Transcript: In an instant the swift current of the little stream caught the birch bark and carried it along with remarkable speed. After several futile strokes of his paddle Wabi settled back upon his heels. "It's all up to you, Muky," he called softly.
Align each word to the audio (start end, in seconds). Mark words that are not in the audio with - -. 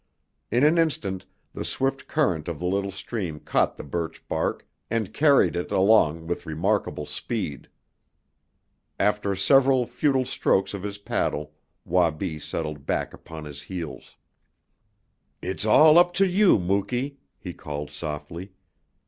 In 0.49 0.63
an 0.63 0.79
instant 0.79 1.27
the 1.53 1.63
swift 1.63 2.07
current 2.07 2.47
of 2.47 2.57
the 2.57 2.65
little 2.65 2.89
stream 2.89 3.39
caught 3.39 3.77
the 3.77 3.83
birch 3.83 4.27
bark 4.27 4.67
and 4.89 5.13
carried 5.13 5.55
it 5.55 5.71
along 5.71 6.25
with 6.25 6.47
remarkable 6.47 7.05
speed. 7.05 7.67
After 8.99 9.35
several 9.35 9.85
futile 9.85 10.25
strokes 10.25 10.73
of 10.73 10.81
his 10.81 10.97
paddle 10.97 11.53
Wabi 11.85 12.39
settled 12.39 12.87
back 12.87 13.13
upon 13.13 13.45
his 13.45 13.61
heels. 13.61 14.15
"It's 15.39 15.65
all 15.65 15.99
up 15.99 16.15
to 16.15 16.25
you, 16.25 16.57
Muky," 16.57 17.17
he 17.37 17.53
called 17.53 17.91
softly. 17.91 18.53